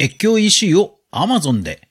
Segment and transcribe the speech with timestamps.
[0.00, 1.88] 越境 EC を Amazon で。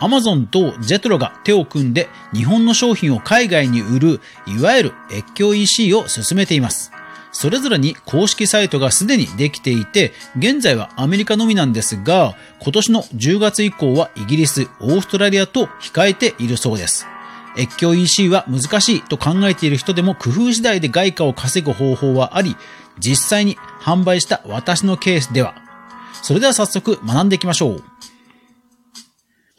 [0.00, 6.90] Amazon とジェトロが手を組んで日本の商品を海外に売る、いわゆる越境 EC を進めています。
[7.32, 17.06] それぞれに公式サイトがすでにできていて、現在はアメリカのみなんですが、今年の10月以降はイギリス、オーストラリアと控えているそうです。
[17.56, 22.56] 越境 EC は難しいと考えている人でも工夫次第で外貨を稼ぐ方法はあり、
[22.98, 25.54] 実際に販売した私のケースでは、
[26.22, 27.84] それでは早速学んでいきましょう。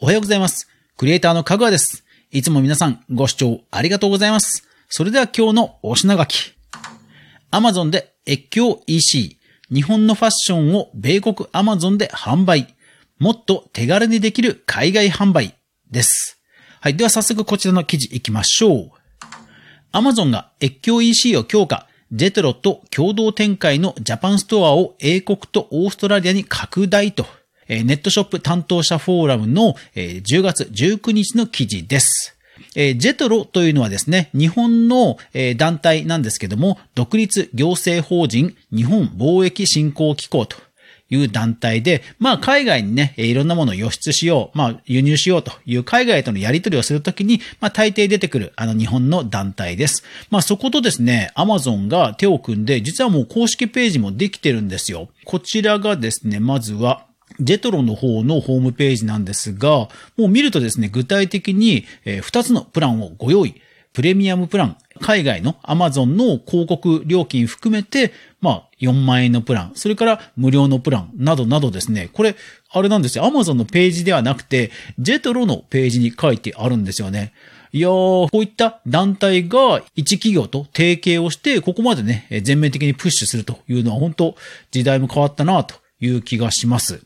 [0.00, 0.68] おはようございます。
[0.96, 2.04] クリエイターのかぐわです。
[2.30, 4.66] いつも皆さんご視聴ありがとうございます。
[4.88, 6.54] それでは今日のお品書き。
[7.50, 9.38] Amazon で越境 EC、
[9.72, 12.74] 日本のファッションを米国 Amazon で販売、
[13.18, 15.54] もっと手軽にできる海外販売
[15.90, 16.40] です。
[16.80, 16.96] はい。
[16.96, 18.90] では早速こちらの記事行きましょう。
[19.92, 27.24] Amazon が越境 EC を強化、ジェトロと共同展開のジャパンストアを英国とオーストラリアに拡大と、
[27.68, 32.36] ネットショップ担当者フォーラムの10月19日の記事です。
[32.74, 35.16] ジェトロというのはですね、日本の、
[35.56, 40.58] 団体なんですけども、独立行政法人日本貿易振興機構と
[41.12, 50.04] いう団体で、まあ海外にね、いろんなものを輸出しよう、まあ輸入しようという海外とのやり取りをするときに、まあ大抵出てくるあの日本の団体です。
[50.30, 55.08] まあそことですね、アマゾンが手を組んで、実はもう公式ページもできてるんですよ。
[55.24, 57.04] こちらがですね、まずは、
[57.40, 63.54] ジェトロの方のホームページなんですが、もう見るとですね、具体的に2つのプランをご用意。
[63.92, 72.36] プレミアムプラン、海外の Amazon の広告料金含めて、まあ、4万円のプラン、それから無料のプランなどなどですね、これ、
[72.70, 73.24] あれなんですよ。
[73.24, 77.32] Amazon のページではなくて、ジェトロのページに書いてあるんですよね。
[77.74, 84.36] いやー、こういった団体が一企業と提携をして、ここまでね、全面的にプッシュするというのは本当
[84.70, 87.02] 時代も変わったなという気がします。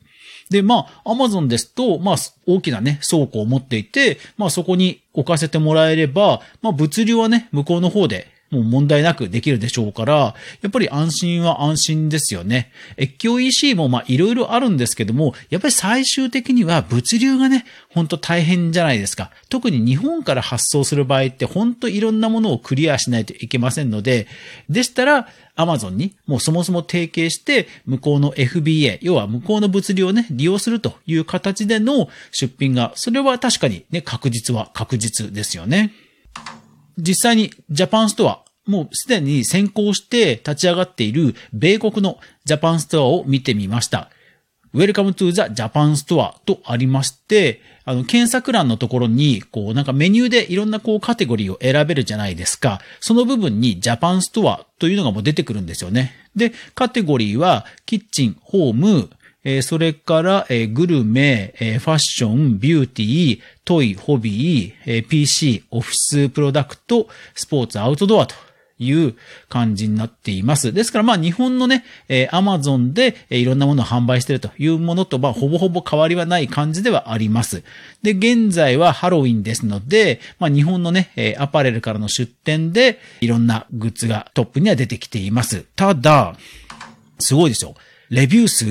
[0.51, 2.17] で、まあ、アマゾンですと、まあ、
[2.47, 12.71] 大きなね、倉庫を持っていて、まあ、そこに置かせてもらえれば、まあ、物流はね、向こうの方でもう問題なくできるでしょうから、やっぱり安心は安心ですよね。
[12.99, 19.31] 越境 EC もまあいろいろあるんですけども、やっぱり最終的には物流がね、ほんと大変じゃないですか。
[19.49, 24.27] 特に日本から発送する場合ってほんといろんなものをクリアしないといけませんので、
[24.69, 25.29] でしたら、
[25.59, 35.93] アマゾンにもうそもそも提携して、向こうの FBA、要は向こうの物流をね、利用するという形での出品が、それは確かにね、確実は確実ですよね。
[36.99, 44.11] 実際にジャパンストア、もうすでに先行して立ち上がっている米国のジャパンストアを見てみました。
[44.75, 52.81] Welcome to the Japan Store とありまして、あの、検索欄のところに、こう、なんかメニューでいろんなこうカテゴリーを選べるじゃないですか。
[53.01, 56.13] その部分に Japan Store というのがもう出てくるんですよね。
[56.35, 59.09] で、カテゴリーは、キッチン、ホーム、
[59.49, 68.35] えー、それから、えー、グルメ、えー、ファッション、ビューティー、トイ、ホビー、え PC、オフィスプロダクト、スポーツ、アウトドアと
[68.81, 69.15] いう
[69.49, 70.73] 感じになっています。
[70.73, 77.63] ですからまあ日本のね、えー、Amazon で、えー、いろんなものを販売しているというものとまあほぼほぼ変わりはない感じではあります。
[78.03, 85.65] で、現在はハロウィンですので、まあ日本のね、えー、アパレルからの出店でいろんなグッズがトップには出てきています。
[85.77, 86.35] ただ、
[87.21, 87.77] すごいですよ。
[88.11, 88.67] レビュー数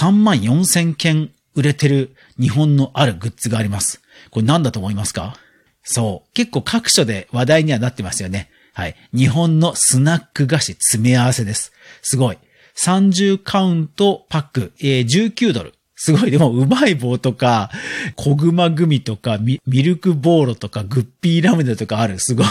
[0.00, 4.00] 3万4千件売れてる日本のあるグッズがあります。
[4.30, 5.34] これ何だと思いますか？
[5.82, 6.32] そう。
[6.34, 8.50] 結構各所で話題にはなってますよね。
[8.72, 8.96] はい。
[9.12, 11.72] 日本のスナック菓子詰め合わせです。
[12.02, 12.38] すごい。
[12.76, 15.74] 30カウントパック、えー、19ドル。
[15.96, 16.30] すごい。
[16.30, 17.70] でも、うまい棒とか、
[18.16, 22.18] 小熊グミとかミ、ミルクボーロとか、グッピーラムネとかある。
[22.18, 22.46] すごい。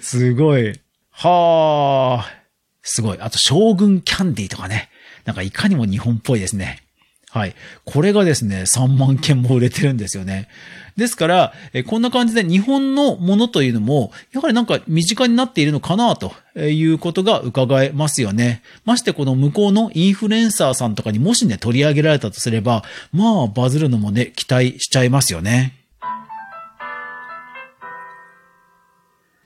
[0.00, 0.80] すごい。
[1.10, 2.37] はあ。
[2.88, 3.18] すごい。
[3.20, 4.88] あと、将軍キャンディーとかね。
[5.26, 6.82] なんかいかにも日本っぽいですね。
[7.30, 7.54] はい。
[7.84, 10.48] これがですね、3万件も売れてるんですよね。
[10.96, 18.62] ですから、えこんな感じで日本のものというのも、やはりなんか身近になっているのかなということが伺えますよね。
[18.86, 25.74] ましてこの向こうのインフルエンサーさんとかにもしね、取り上げられたとすれば、まあバズるのもね、期待しちゃいますよね。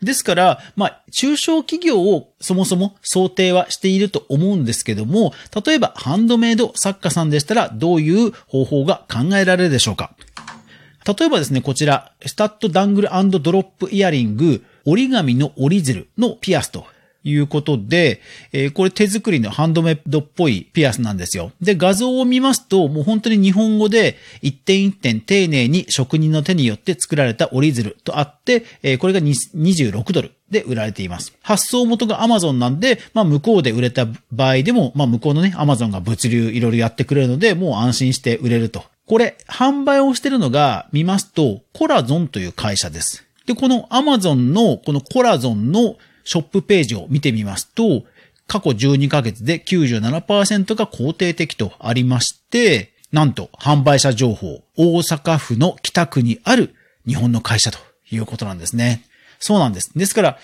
[0.02, 5.32] ですから、まあ、中小企業をそもそも想定はしていると思うんですけども、
[5.64, 10.14] 例えばハンドメイド作家さんでしたらどういう方法が考えられるでしょうか？
[11.04, 13.08] 例えばですね、こちら、スタッドダングル
[13.40, 16.86] ドロップイヤリング、折り紙の折り鶴のピアスと。
[17.24, 18.20] いうことで、
[18.52, 21.52] えー、これ手作りのハンドメイドっぽいピアスなんですよ。
[21.60, 30.32] で、画像を見ますと、もう本当に日本語で一点一点丁寧に職人の手によって作られた折り鶴とあって、えー、これが26ドル。
[30.52, 31.32] で売られています。
[31.40, 38.84] 発送元が Amazon なんで、まあ向こうで売れた場合でも、まあ向こうのね、Amazon が物流いろいろやってくれるので、もう安心して売れると。
[39.06, 43.24] これ、販売をしてるのが、見ますと、コラゾンという会社です。
[43.46, 48.04] で、この Amazon のこのコラゾンのショップページを見てみますと、
[48.46, 56.74] 過去12ヶ月で97%が肯定的とありまして、なんと販売者情報、大阪府の北区にある
[57.06, 57.78] 日本の会社と
[58.10, 59.04] いうことなんですね。
[59.38, 59.90] そうなんです。
[59.96, 60.38] ですから、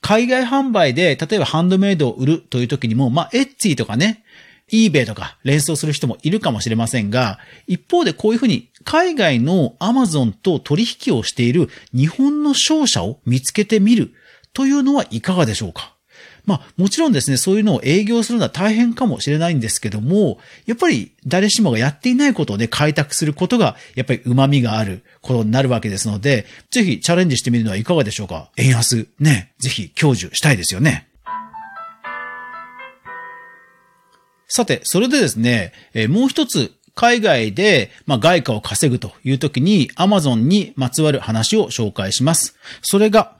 [0.00, 4.24] 海外販売で、例えばハンドメイドを売るという時にも、まあ、エッツィとかね、
[4.70, 14.12] eBay とか連想する人もいるかもしれませんが、一方でこういうふうに海外の Amazon と取引をしている日本の商社を見つけてみる
[14.52, 15.96] というのはいかがでしょうか？
[16.44, 28.50] まあ、もちろんですね、そういうのを営業するのは大変かもしれないんですけども、やっぱり誰しもがやっていないことをね、開拓することが、やっぱり旨味があることになるわけですので、ぜひチャレンジしてみるのはいかがでしょうか？
[28.56, 31.08] 円安、ね、ぜひ享受したいですよね。
[34.48, 42.56] さて、それでですね、えもう一つ海外で、まあ、外貨を稼ぐという時に Amazon にまつわる話を紹介します。
[42.82, 43.36] それが、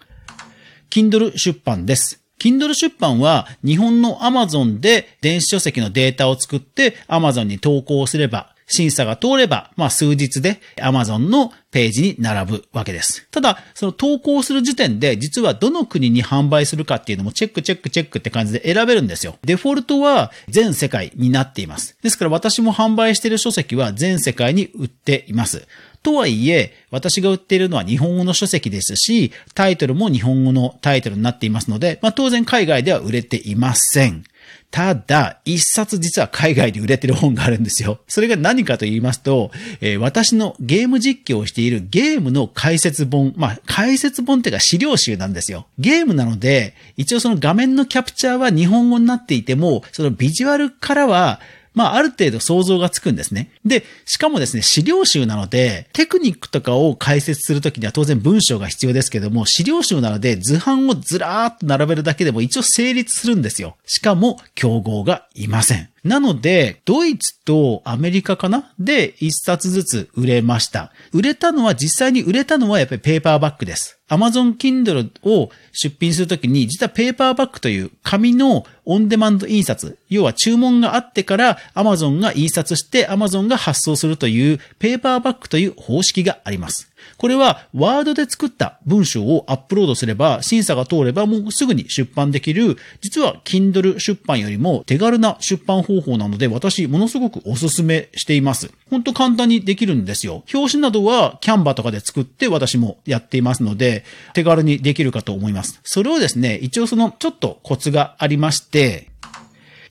[0.93, 2.21] Kindle 出版です。
[2.39, 13.27] Kindle 出版は日本の Amazon で電子書籍のデータを作って Amazon に投稿すれば審査が通れば、まあ数日で Amazon のページに並ぶわけです。
[13.31, 19.37] ただ、その投稿する時点で実はどの国に販売するかっていうのもチェックチェックチェックって感じで選べるんですよ。
[19.43, 21.97] デフォルトは全世界になっています。
[22.03, 25.67] ですから私も販売している書籍は全世界に売っています。
[26.03, 34.25] とはいえ、私が売っているのは日本語の書籍ですし、タイトルも日本語のタイトルになっていますので、まあ当然海外では売れていません。
[34.73, 38.01] ただ、一冊実は海外で売れてる本があるんですよ。
[38.09, 39.51] それが何かと言いますと、
[39.83, 45.67] えー、私のゲーム実況をしているゲームの解説本、まあ、解説本っていうか資料集なんですよ。
[45.79, 51.39] ゲームなので、一応その画面のキャプチャーは日本語になっていても、そのビジュアルからは
[51.75, 53.51] まあ、ある程度想像がつくんですね。
[53.65, 63.77] で、しかもですね、資料集なので、テクニックとかを解説するときには当然文章が必要ですけども、資料集なので図版をずらーっと並べるだけでも一応成立するんですよ。
[63.87, 65.89] しかも、競合がいません。
[66.05, 68.73] なので、ドイツとアメリカかな？
[68.79, 70.93] で一冊ずつ売れました。
[71.13, 73.99] 売れたのは、実際に売れたのはやっぱりペーパーバッグです。
[74.13, 86.92] Amazon Kindle を出品するときに、実はペーパーバックという紙のオンデマンド印刷、要は注文があってから Amazon が印刷して Amazon が発送するというペーパーバックという方式があります。
[87.17, 98.71] これは、ワードで作った文章をアップロードすれば、審査が通ればもうすぐに出版できる、実は Kindle 出版よりも手軽な出版方法なので、私、ものすごくお勧めしています。
[98.91, 100.45] ほんと簡単にできるんですよ。
[100.53, 105.81] 表紙などは Canva とかで作って私もやっていますので、手軽にできるかと思います。
[105.85, 109.12] それをですね、一応そのちょっとコツがありまして、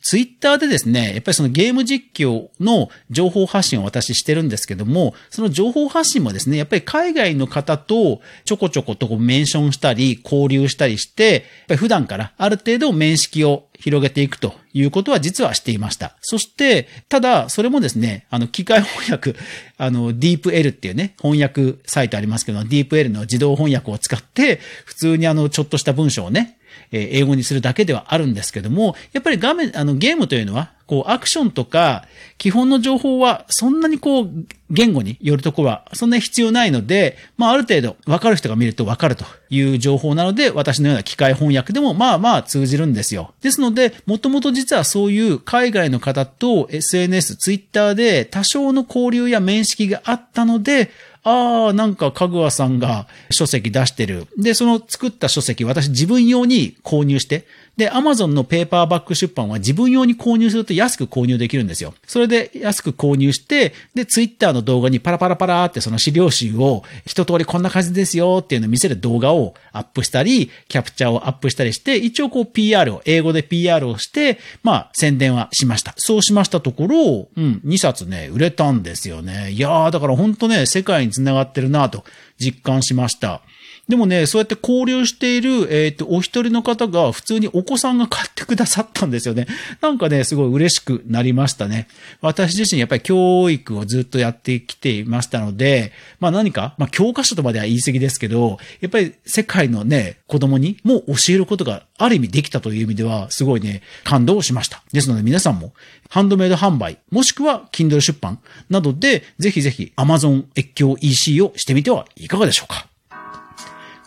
[0.02, 16.16] ツイッターでですね、やっぱりそのゲーム実況の情報発信を私してるんですけども、その情報発信もですね、やっぱり海外の方とちょこちょことメンションしたり、交流したりして、やっぱり普段からある程度面識を広げていくということは実はしていました。
[16.22, 19.36] そして、ただ、それもですね、あの、機械翻訳、
[19.78, 26.58] あの、DeepL っていうね、翻訳サイトありますけど、DeepL の自動翻訳を使って、普通にあの、ちょっとした文章をね、
[26.92, 32.06] え英語にするだけではあるんですけども、やっぱり画面、あの、ゲームというのは、こう、アクションとか、
[32.38, 34.30] 基本の情報は、そんなにこう、
[34.70, 43.34] 言語によるところは、そんなに必要ないので、まあ、ある程度、わかる人が見るとわかるという情報なので、私のような機械翻訳でも、まあまあ通じるんですよ。
[43.42, 50.90] ですので、もともと実はそういう海外の方と SNS、Twitter で多少の交流や面識があったので、
[51.24, 54.28] ああ、なんか、かぐわさんが書籍出してる。
[54.38, 57.46] で、その作った書籍、私自分用に購入して、
[57.78, 61.94] で、アマゾンのペーパーバック出版は自分用に購入すると安く購入できるんですよ。
[62.06, 75.94] それで安く購入して、で、ツイッターの動画にパラパラパラってその資料集を一通りこんな感じですよっていうのを見せる動画をアップしたり、キャプチャーをアップしたりして、一応こう PR を、英語で PR をして、まあ宣伝はしました。
[75.98, 79.52] そうしましたところ、うん、2冊ね、売れたんですよね。
[79.52, 82.04] いやー、だからほんとね、世界に繋がってるなと
[82.40, 83.42] 実感しました。
[83.88, 89.48] でもね、そうやって交流している、えっ、と、お一人の方が普通にお子さんが買ってくださったんですよね。
[89.82, 91.88] なんかね、すごい嬉しくなりましたね。
[92.22, 104.84] 私自身やっぱり教育をずっとやってきていましたので、まあ何か、まあ教科書とまでは言い過ぎですけど、やっぱり世界のね、子供にも教えることがある意味できたという意味では、すごいね、感動しました。
[104.94, 105.74] ですので皆さんも、
[106.10, 112.91] ハンドメイド販売、もしくは Kindle 出版などで、ぜひぜひ Amazon 越境 EC をしてみてはいかがでしょうか。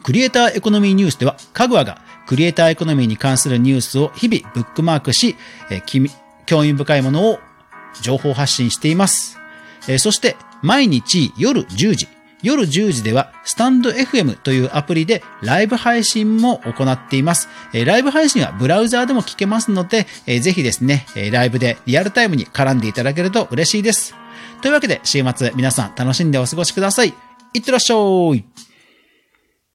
[0.04, 5.34] クリエイターエコノミーニュースでは、かぐわがクリエイターエコノミーに関するニュースを日々ブックマークし、
[5.70, 6.10] えー、
[6.44, 7.38] 興味深いものを
[8.02, 9.38] 情報発信しています。
[9.88, 12.08] えー、そして、毎日夜10時、
[12.42, 17.48] 夜10時では、スタンド FM というアプリでライブ配信も行っています。
[17.72, 24.14] ライブ配信はブラウザーでも聞けますので、ぜひですね、ライブでリアルタイムに絡んでいただけると嬉しいです。
[24.60, 27.14] というわけで、週末皆さん楽しんでお過ごしください。
[27.54, 27.96] いってらっしゃ
[28.34, 28.63] い